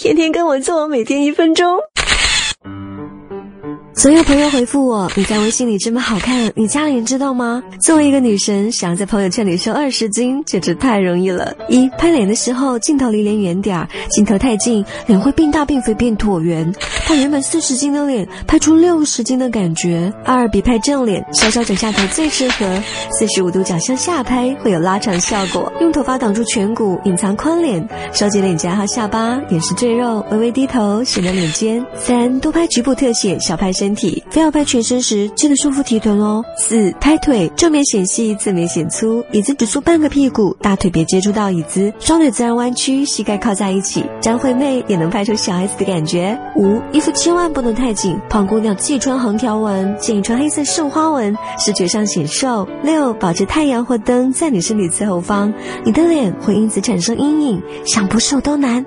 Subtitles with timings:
[0.00, 1.76] 天天跟我做，每天一分钟。
[3.96, 7.60] 所有朋友回复我，你在微信里这么好看，你家里人知道吗？
[7.80, 11.52] 作为一个女神，想要在朋友圈里瘦二十斤，简直太容易了。
[11.68, 16.72] 一拍脸的时候，镜头离脸远点儿，镜头太近，脸会变大变肥变椭圆，
[17.08, 20.12] 把原本四十斤的脸拍出六十斤的感觉。
[20.24, 25.72] 二比拍正脸，稍稍转下头最适合，四十五度角向下拍会有拉长效果。
[25.80, 31.84] 用头发挡住颧骨，隐藏宽脸，收紧脸颊和下巴，掩饰赘肉，微微低头显得脸尖。
[31.96, 33.88] 三多拍局部特写，少拍身。
[33.98, 36.44] 体非要拍全身时，记得束缚提臀哦。
[36.56, 46.38] 四拍腿，正面显细，侧面显粗，椅子只坐半个屁股，大腿别接触到椅子，双腿自然弯曲，膝盖靠在一起，张惠妹也能拍出小 S 的感觉。
[46.54, 52.66] 五衣服千万不能太紧，胖姑娘忌穿横条纹，建议穿黑色绣花纹，视觉上显瘦。
[52.82, 58.84] 六保持太阳或灯在你身体侧后方，你的脸会因此产生阴影，想不瘦都难。